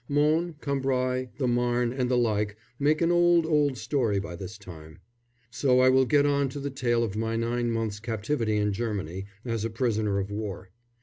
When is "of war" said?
10.17-10.71